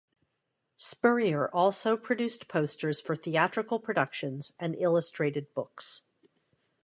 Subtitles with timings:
[0.77, 6.01] Spurrier also produced posters for theatrical productions and illustrated books.